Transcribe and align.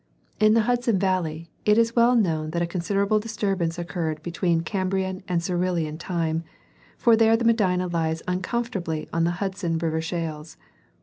In 0.39 0.55
the 0.55 0.61
Hudson 0.61 0.97
Valley, 0.97 1.51
it 1.63 1.77
is 1.77 1.95
well 1.95 2.15
known 2.15 2.49
that 2.49 2.61
a 2.63 2.65
con 2.65 2.81
siderable 2.81 3.21
disturbance 3.21 3.77
occurred 3.77 4.23
between 4.23 4.61
Cambrian 4.61 5.21
and 5.27 5.43
Silurian 5.43 5.99
time, 5.99 6.43
for 6.97 7.15
there 7.15 7.37
the 7.37 7.45
Medina 7.45 7.85
lies 7.85 8.23
unconformably 8.27 9.07
on 9.13 9.25
the 9.25 9.31
Hudson 9.37 9.77
River 9.77 10.01
shales. 10.01 10.57